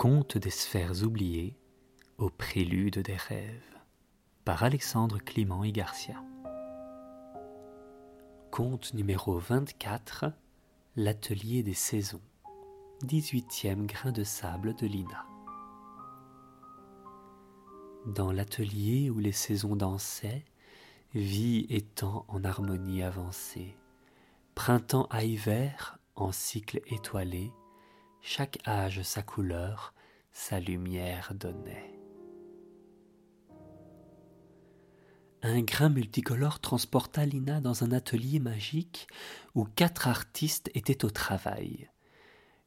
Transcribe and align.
Conte 0.00 0.38
des 0.38 0.48
sphères 0.48 1.02
oubliées 1.02 1.58
au 2.16 2.30
prélude 2.30 3.00
des 3.00 3.16
rêves 3.16 3.76
par 4.46 4.62
Alexandre 4.62 5.18
Clément 5.18 5.62
et 5.62 5.72
Garcia. 5.72 6.24
Conte 8.50 8.94
numéro 8.94 9.38
24 9.38 10.32
L'atelier 10.96 11.62
des 11.62 11.74
saisons. 11.74 12.22
18e 13.04 13.84
grain 13.84 14.10
de 14.10 14.24
sable 14.24 14.74
de 14.74 14.86
Lina. 14.86 15.26
Dans 18.06 18.32
l'atelier 18.32 19.10
où 19.10 19.18
les 19.18 19.32
saisons 19.32 19.76
dansaient, 19.76 20.46
vie 21.12 21.66
et 21.68 21.82
temps 21.82 22.24
en 22.28 22.42
harmonie 22.42 23.02
avancée, 23.02 23.76
printemps 24.54 25.08
à 25.10 25.24
hiver 25.24 25.98
en 26.16 26.32
cycle 26.32 26.80
étoilé, 26.86 27.52
chaque 28.22 28.58
âge 28.66 29.02
sa 29.02 29.22
couleur, 29.22 29.94
sa 30.32 30.60
lumière 30.60 31.32
donnait. 31.34 32.00
Un 35.42 35.62
grain 35.62 35.88
multicolore 35.88 36.60
transporta 36.60 37.24
Lina 37.24 37.60
dans 37.60 37.82
un 37.82 37.92
atelier 37.92 38.40
magique 38.40 39.08
où 39.54 39.64
quatre 39.64 40.06
artistes 40.06 40.70
étaient 40.74 41.04
au 41.04 41.10
travail. 41.10 41.88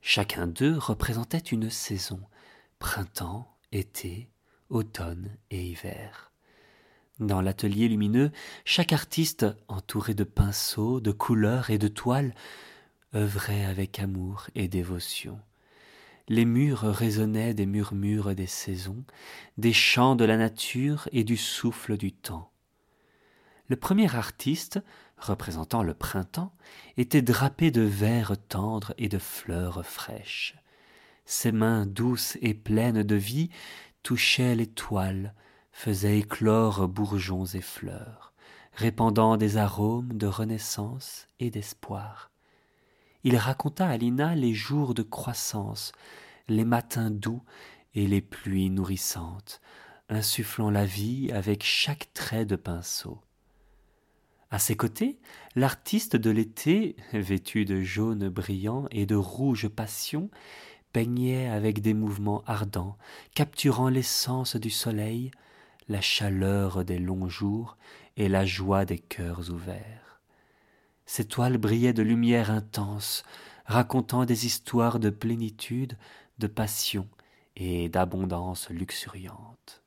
Chacun 0.02 0.48
d'eux 0.48 0.78
représentait 0.78 1.38
une 1.38 1.70
saison 1.70 2.20
printemps, 2.80 3.48
été, 3.72 4.30
automne 4.70 5.38
et 5.52 5.64
hiver. 5.64 6.32
Dans 7.20 7.42
l'atelier 7.42 7.88
lumineux, 7.88 8.32
chaque 8.66 8.92
artiste, 8.92 9.46
entouré 9.68 10.16
de 10.16 10.26
pinceaux, 10.26 11.00
de 11.00 11.12
couleurs 11.12 11.70
et 11.70 11.78
de 11.78 11.88
toiles, 11.88 12.34
œuvrait 13.16 13.66
avec 13.66 14.00
amour 14.00 14.48
et 14.56 14.68
dévotion. 14.68 15.40
Les 16.30 16.46
murs 16.46 16.84
résonnaient 16.84 17.54
des 17.54 17.66
murmures 17.66 18.34
des 18.34 18.48
saisons, 18.48 19.04
des 19.58 19.74
chants 19.74 20.16
de 20.16 20.24
la 20.24 20.38
nature 20.38 21.10
et 21.12 21.26
du 21.26 21.36
souffle 21.36 21.98
du 21.98 22.14
temps. 22.14 22.50
Le 23.68 23.76
premier 23.76 24.16
artiste, 24.16 24.82
représentant 25.18 25.84
le 25.84 25.94
printemps, 25.94 26.56
était 26.96 27.22
drapé 27.22 27.72
de 27.72 27.82
vers 27.82 28.36
tendres 28.48 28.94
et 28.98 29.10
de 29.10 29.18
fleurs 29.18 29.86
fraîches. 29.86 30.56
Ses 31.26 31.52
mains 31.52 31.86
douces 31.86 32.38
et 32.42 32.54
pleines 32.54 33.04
de 33.04 33.16
vie 33.16 33.50
touchaient 34.02 34.56
les 34.56 34.68
toiles, 34.68 35.34
faisaient 35.74 36.20
éclore 36.20 36.88
bourgeons 36.88 37.46
et 37.46 37.62
fleurs, 37.62 38.34
répandant 38.74 39.36
des 39.36 39.58
arômes 39.58 40.14
de 40.14 40.28
renaissance 40.28 41.28
et 41.40 41.50
d'espoir 41.50 42.33
il 43.24 43.38
raconta 43.38 43.88
à 43.88 43.98
Lina 43.98 44.36
les 44.36 44.54
jours 44.54 44.94
de 44.94 45.04
croissance, 45.04 45.92
les 46.48 46.66
matins 46.66 47.12
doux 47.12 47.42
et 47.96 48.08
les 48.08 48.22
pluies 48.22 48.70
nourrissantes, 48.70 49.62
insufflant 50.10 50.70
la 50.70 50.86
vie 50.86 51.32
avec 51.32 51.64
chaque 51.64 52.12
trait 52.14 52.46
de 52.46 52.56
pinceau. 52.56 53.22
À 54.52 54.60
ses 54.60 54.76
côtés, 54.76 55.20
l'artiste 55.56 56.16
de 56.16 56.30
l'été, 56.30 56.96
vêtu 57.14 57.66
de 57.66 57.82
jaune 57.82 58.30
brillant 58.30 58.86
et 58.92 59.06
de 59.06 59.16
rouge 59.16 59.68
passion, 59.68 60.30
peignait 60.92 61.50
avec 61.50 61.82
des 61.82 61.96
mouvements 61.96 62.44
ardents, 62.46 62.98
capturant 63.34 63.90
l'essence 63.90 64.56
du 64.56 64.70
soleil, 64.70 65.32
la 65.90 66.02
chaleur 66.02 66.86
des 66.86 67.00
longs 67.00 67.30
jours 67.30 67.78
et 68.16 68.30
la 68.30 68.46
joie 68.46 68.86
des 68.86 69.00
cœurs 69.00 69.50
ouverts. 69.50 70.03
Ces 71.06 71.26
toiles 71.26 71.58
brillaient 71.58 71.94
de 71.94 72.04
lumière 72.04 72.52
intense, 72.52 73.24
racontant 73.66 74.26
des 74.26 74.46
histoires 74.46 75.00
de 75.00 75.10
plénitude, 75.10 75.98
de 76.40 76.48
passion 76.48 77.08
et 77.56 77.90
d'abondance 77.90 78.70
luxuriante. 78.70 79.84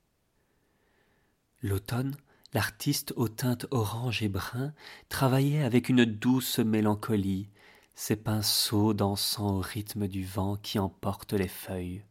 L'automne, 1.62 2.16
l'artiste 2.52 3.12
aux 3.16 3.28
teintes 3.28 3.66
orange 3.70 4.22
et 4.22 4.28
brun 4.28 4.72
travaillait 5.08 5.64
avec 5.64 5.88
une 5.88 6.04
douce 6.04 6.58
mélancolie, 6.58 7.48
ses 7.94 8.16
pinceaux 8.16 8.94
dansant 8.94 9.56
au 9.56 9.60
rythme 9.60 10.06
du 10.06 10.24
vent 10.24 10.56
qui 10.56 10.78
emporte 10.78 11.32
les 11.32 11.48
feuilles. 11.48 12.02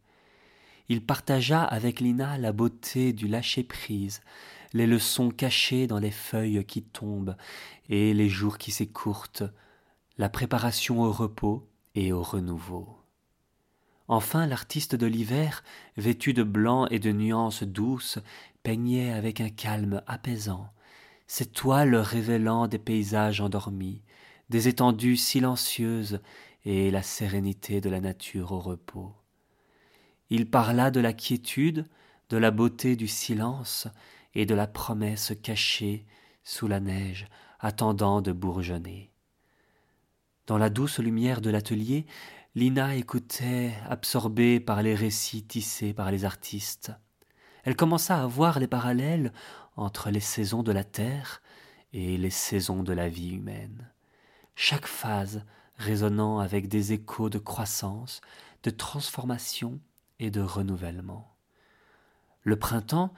Il 0.88 1.04
partagea 1.04 1.64
avec 1.64 2.00
Lina 2.00 2.38
la 2.38 2.52
beauté 2.52 3.12
du 3.12 3.28
lâcher-prise, 3.28 4.22
les 4.74 4.86
leçons 4.86 5.30
cachées 5.30 5.88
dans 5.88 6.00
les 6.00 6.12
feuilles 6.12 6.64
qui 6.66 6.84
tombent 6.84 7.36
et 7.90 8.14
les 8.14 8.30
jours 8.30 8.58
qui 8.58 8.72
s'écourtent, 8.72 9.44
la 10.18 10.30
préparation 10.30 11.02
au 11.02 11.12
repos 11.12 11.68
et 11.96 12.14
au 12.14 12.22
renouveau. 12.22 13.00
Enfin, 14.08 14.46
l'artiste 14.46 14.96
de 14.96 15.08
l'hiver, 15.08 15.64
vêtu 15.98 16.34
de 16.34 16.44
blanc 16.44 16.86
et 16.88 17.00
de 17.00 17.12
nuances 17.12 17.64
douces, 17.64 18.20
peignait 18.62 19.12
avec 19.12 19.42
un 19.42 19.50
calme 19.50 20.04
apaisant, 20.06 20.70
ses 21.26 21.48
toiles 21.48 21.96
révélant 21.96 22.68
des 22.68 22.78
paysages 22.78 23.42
endormis, 23.42 24.04
des 24.50 24.68
étendues 24.68 25.18
silencieuses 25.18 26.20
et 26.66 26.92
la 26.92 27.02
sérénité 27.02 27.82
de 27.82 27.90
la 27.90 28.00
nature 28.00 28.52
au 28.52 28.60
repos. 28.60 29.16
Il 30.30 30.50
parla 30.50 30.92
de 30.92 31.00
la 31.00 31.14
quiétude, 31.14 31.88
de 32.30 32.38
la 32.38 32.52
beauté 32.52 32.96
du 32.96 33.08
silence 33.08 33.88
et 34.34 34.46
de 34.46 34.56
la 34.56 34.68
promesse 34.68 35.34
cachée 35.42 36.06
sous 36.44 36.68
la 36.68 36.80
neige, 36.80 37.28
attendant 37.60 38.22
de 38.22 38.32
bourgeonner. 38.32 39.12
Dans 40.48 40.58
la 40.58 40.70
douce 40.70 41.00
lumière 41.00 41.42
de 41.42 41.50
l'atelier, 41.50 42.06
Lina 42.56 42.96
écoutait, 42.96 43.74
absorbée 43.90 44.60
par 44.60 44.82
les 44.82 44.96
récits 44.96 45.44
tissés 45.44 45.94
par 45.94 46.12
les 46.12 46.24
artistes. 46.24 46.92
Elle 47.64 47.76
commença 47.76 48.22
à 48.22 48.28
voir 48.28 48.60
les 48.60 48.68
parallèles 48.68 49.34
entre 49.76 50.10
les 50.10 50.20
saisons 50.20 50.64
de 50.64 50.72
la 50.72 50.84
terre 50.84 51.42
et 51.94 52.18
les 52.18 52.30
saisons 52.30 52.84
de 52.84 52.94
la 52.94 53.10
vie 53.10 53.32
humaine, 53.32 53.90
chaque 54.56 54.86
phase 54.86 55.44
résonnant 55.78 56.40
avec 56.40 56.68
des 56.68 56.94
échos 56.94 57.30
de 57.30 57.40
croissance, 57.40 58.22
de 58.64 58.70
transformation 58.70 59.80
et 60.20 60.32
de 60.32 60.42
renouvellement. 60.42 61.36
Le 62.44 62.58
printemps 62.58 63.14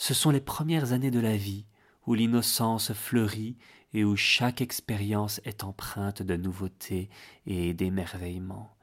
ce 0.00 0.14
sont 0.14 0.30
les 0.30 0.40
premières 0.40 0.94
années 0.94 1.10
de 1.10 1.20
la 1.20 1.36
vie, 1.36 1.66
où 2.06 2.14
l'innocence 2.14 2.94
fleurit 2.94 3.58
et 3.92 4.02
où 4.02 4.16
chaque 4.16 4.62
expérience 4.62 5.42
est 5.44 5.62
empreinte 5.62 6.22
de 6.22 6.36
nouveautés 6.36 7.10
et 7.44 7.74
d'émerveillement. 7.74 8.74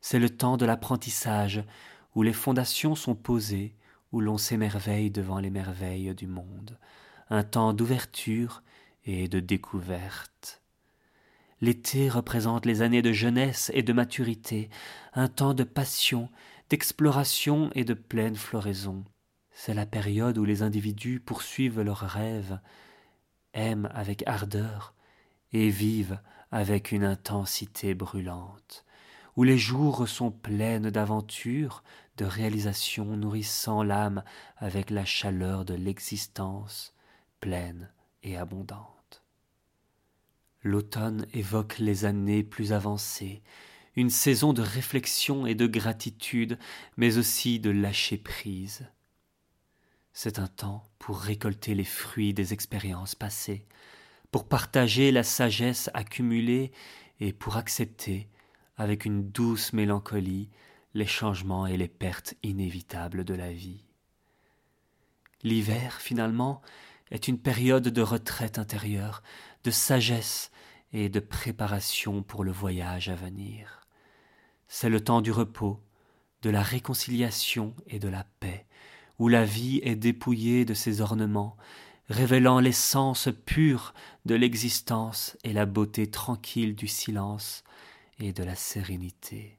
C'est 0.00 0.18
le 0.18 0.28
temps 0.28 0.56
de 0.56 0.66
l'apprentissage, 0.66 1.62
où 2.16 2.24
les 2.24 2.32
fondations 2.32 2.96
sont 2.96 3.14
posées, 3.14 3.76
où 4.10 4.20
l'on 4.20 4.38
s'émerveille 4.38 5.12
devant 5.12 5.38
les 5.38 5.50
merveilles 5.50 6.16
du 6.16 6.26
monde, 6.26 6.76
un 7.30 7.44
temps 7.44 7.72
d'ouverture 7.72 8.64
et 9.04 9.28
de 9.28 9.38
découverte. 9.38 10.62
L'été 11.60 12.08
représente 12.08 12.66
les 12.66 12.82
années 12.82 13.02
de 13.02 13.12
jeunesse 13.12 13.70
et 13.72 13.84
de 13.84 13.92
maturité, 13.92 14.68
un 15.14 15.28
temps 15.28 15.54
de 15.54 15.62
passion, 15.62 16.28
d'exploration 16.68 17.70
et 17.74 17.84
de 17.84 17.94
pleine 17.94 18.36
floraison. 18.36 19.04
C'est 19.50 19.74
la 19.74 19.86
période 19.86 20.38
où 20.38 20.44
les 20.44 20.62
individus 20.62 21.20
poursuivent 21.20 21.80
leurs 21.80 22.00
rêves, 22.00 22.60
aiment 23.54 23.88
avec 23.94 24.26
ardeur 24.26 24.94
et 25.52 25.70
vivent 25.70 26.20
avec 26.50 26.92
une 26.92 27.04
intensité 27.04 27.94
brûlante, 27.94 28.84
où 29.36 29.42
les 29.42 29.58
jours 29.58 30.08
sont 30.08 30.30
pleines 30.30 30.90
d'aventures, 30.90 31.82
de 32.16 32.24
réalisations 32.24 33.16
nourrissant 33.16 33.82
l'âme 33.82 34.22
avec 34.56 34.90
la 34.90 35.04
chaleur 35.04 35.64
de 35.64 35.74
l'existence 35.74 36.94
pleine 37.40 37.90
et 38.22 38.36
abondante. 38.36 39.22
L'automne 40.62 41.26
évoque 41.32 41.78
les 41.78 42.04
années 42.04 42.42
plus 42.42 42.72
avancées, 42.72 43.42
une 43.96 44.10
saison 44.10 44.52
de 44.52 44.62
réflexion 44.62 45.46
et 45.46 45.54
de 45.54 45.66
gratitude, 45.66 46.58
mais 46.96 47.16
aussi 47.16 47.58
de 47.58 47.70
lâcher 47.70 48.18
prise. 48.18 48.86
C'est 50.12 50.38
un 50.38 50.46
temps 50.46 50.84
pour 50.98 51.18
récolter 51.18 51.74
les 51.74 51.84
fruits 51.84 52.34
des 52.34 52.52
expériences 52.52 53.14
passées, 53.14 53.66
pour 54.30 54.48
partager 54.48 55.10
la 55.12 55.22
sagesse 55.22 55.90
accumulée 55.94 56.72
et 57.20 57.32
pour 57.32 57.56
accepter, 57.56 58.28
avec 58.76 59.06
une 59.06 59.30
douce 59.30 59.72
mélancolie, 59.72 60.50
les 60.92 61.06
changements 61.06 61.66
et 61.66 61.76
les 61.76 61.88
pertes 61.88 62.34
inévitables 62.42 63.24
de 63.24 63.34
la 63.34 63.52
vie. 63.52 63.84
L'hiver, 65.42 66.00
finalement, 66.00 66.60
est 67.10 67.28
une 67.28 67.38
période 67.38 67.88
de 67.88 68.02
retraite 68.02 68.58
intérieure, 68.58 69.22
de 69.64 69.70
sagesse 69.70 70.50
et 70.92 71.08
de 71.08 71.20
préparation 71.20 72.22
pour 72.22 72.44
le 72.44 72.52
voyage 72.52 73.08
à 73.08 73.14
venir. 73.14 73.85
C'est 74.68 74.88
le 74.88 75.00
temps 75.00 75.20
du 75.20 75.32
repos, 75.32 75.80
de 76.42 76.50
la 76.50 76.62
réconciliation 76.62 77.74
et 77.86 77.98
de 77.98 78.08
la 78.08 78.24
paix, 78.40 78.66
où 79.18 79.28
la 79.28 79.44
vie 79.44 79.80
est 79.82 79.96
dépouillée 79.96 80.64
de 80.64 80.74
ses 80.74 81.00
ornements, 81.00 81.56
révélant 82.08 82.60
l'essence 82.60 83.28
pure 83.46 83.94
de 84.24 84.34
l'existence 84.34 85.36
et 85.44 85.52
la 85.52 85.66
beauté 85.66 86.10
tranquille 86.10 86.74
du 86.74 86.86
silence 86.86 87.64
et 88.18 88.32
de 88.32 88.44
la 88.44 88.54
sérénité. 88.54 89.58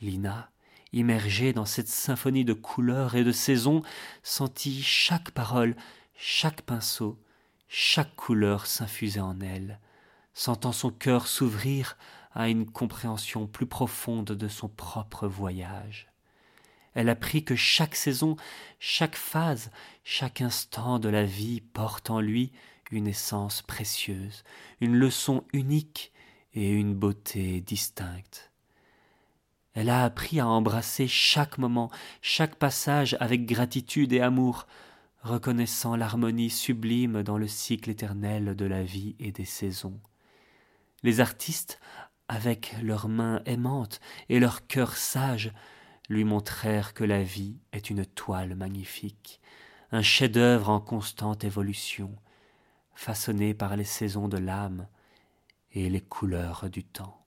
Lina 0.00 0.50
immergé 0.94 1.52
dans 1.52 1.64
cette 1.64 1.88
symphonie 1.88 2.44
de 2.44 2.52
couleurs 2.52 3.16
et 3.16 3.24
de 3.24 3.32
saisons, 3.32 3.82
sentit 4.22 4.82
chaque 4.82 5.32
parole, 5.32 5.76
chaque 6.16 6.62
pinceau, 6.62 7.20
chaque 7.68 8.14
couleur 8.14 8.66
s'infuser 8.66 9.20
en 9.20 9.40
elle, 9.40 9.80
sentant 10.32 10.72
son 10.72 10.90
cœur 10.90 11.26
s'ouvrir 11.26 11.96
à 12.34 12.48
une 12.48 12.70
compréhension 12.70 13.46
plus 13.46 13.66
profonde 13.66 14.32
de 14.32 14.48
son 14.48 14.68
propre 14.68 15.26
voyage. 15.26 16.08
Elle 16.94 17.08
apprit 17.08 17.44
que 17.44 17.56
chaque 17.56 17.96
saison, 17.96 18.36
chaque 18.78 19.16
phase, 19.16 19.70
chaque 20.04 20.40
instant 20.40 20.98
de 20.98 21.08
la 21.08 21.24
vie 21.24 21.60
porte 21.60 22.10
en 22.10 22.20
lui 22.20 22.52
une 22.90 23.06
essence 23.06 23.62
précieuse, 23.62 24.44
une 24.80 24.94
leçon 24.94 25.44
unique 25.52 26.12
et 26.54 26.70
une 26.70 26.94
beauté 26.94 27.60
distincte. 27.60 28.52
Elle 29.74 29.90
a 29.90 30.04
appris 30.04 30.38
à 30.38 30.46
embrasser 30.46 31.08
chaque 31.08 31.58
moment, 31.58 31.90
chaque 32.22 32.54
passage 32.54 33.16
avec 33.18 33.44
gratitude 33.44 34.12
et 34.12 34.20
amour, 34.20 34.68
reconnaissant 35.22 35.96
l'harmonie 35.96 36.50
sublime 36.50 37.24
dans 37.24 37.38
le 37.38 37.48
cycle 37.48 37.90
éternel 37.90 38.54
de 38.54 38.66
la 38.66 38.84
vie 38.84 39.16
et 39.18 39.32
des 39.32 39.44
saisons. 39.44 39.98
Les 41.02 41.20
artistes, 41.20 41.80
avec 42.28 42.74
leurs 42.82 43.08
mains 43.08 43.42
aimantes 43.46 44.00
et 44.28 44.40
leur 44.40 44.66
cœur 44.66 44.96
sage, 44.96 45.52
lui 46.08 46.24
montrèrent 46.24 46.94
que 46.94 47.04
la 47.04 47.22
vie 47.22 47.58
est 47.72 47.90
une 47.90 48.04
toile 48.04 48.54
magnifique, 48.54 49.40
un 49.92 50.02
chef-d'œuvre 50.02 50.70
en 50.70 50.80
constante 50.80 51.44
évolution, 51.44 52.14
façonné 52.94 53.54
par 53.54 53.76
les 53.76 53.84
saisons 53.84 54.28
de 54.28 54.38
l'âme 54.38 54.86
et 55.72 55.88
les 55.88 56.00
couleurs 56.00 56.68
du 56.70 56.84
temps. 56.84 57.23